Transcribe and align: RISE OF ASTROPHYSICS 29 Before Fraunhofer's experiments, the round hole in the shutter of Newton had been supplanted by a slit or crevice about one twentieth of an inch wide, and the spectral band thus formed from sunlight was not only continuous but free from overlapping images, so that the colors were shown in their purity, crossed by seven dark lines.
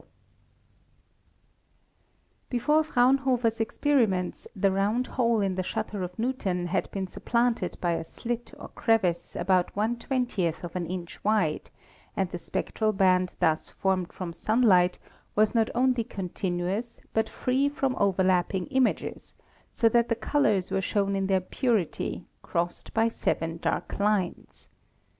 RISE 2.51 2.63
OF 2.67 2.87
ASTROPHYSICS 2.89 2.93
29 2.93 3.15
Before 3.19 3.19
Fraunhofer's 3.37 3.59
experiments, 3.59 4.47
the 4.55 4.71
round 4.71 5.05
hole 5.05 5.41
in 5.41 5.53
the 5.53 5.61
shutter 5.61 6.01
of 6.01 6.17
Newton 6.17 6.65
had 6.65 6.89
been 6.89 7.05
supplanted 7.05 7.77
by 7.79 7.91
a 7.91 8.03
slit 8.03 8.51
or 8.57 8.69
crevice 8.69 9.35
about 9.35 9.75
one 9.75 9.99
twentieth 9.99 10.63
of 10.63 10.75
an 10.75 10.87
inch 10.87 11.23
wide, 11.23 11.69
and 12.17 12.31
the 12.31 12.39
spectral 12.39 12.91
band 12.93 13.35
thus 13.39 13.69
formed 13.69 14.11
from 14.11 14.33
sunlight 14.33 14.97
was 15.35 15.53
not 15.53 15.69
only 15.75 16.03
continuous 16.03 16.99
but 17.13 17.29
free 17.29 17.69
from 17.69 17.95
overlapping 17.99 18.65
images, 18.71 19.35
so 19.71 19.87
that 19.87 20.09
the 20.09 20.15
colors 20.15 20.71
were 20.71 20.81
shown 20.81 21.15
in 21.15 21.27
their 21.27 21.41
purity, 21.41 22.25
crossed 22.41 22.91
by 22.95 23.07
seven 23.07 23.57
dark 23.57 23.99
lines. 23.99 24.67